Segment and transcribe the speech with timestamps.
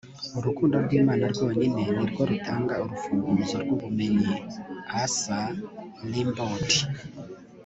[0.37, 4.31] urukundo rw'imana rwonyine ni rwo rutanga urufunguzo rw'ubumenyi.-
[5.01, 5.47] arthur
[6.11, 6.69] rimbaud